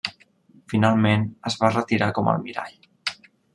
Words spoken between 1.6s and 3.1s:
va retirar com almirall.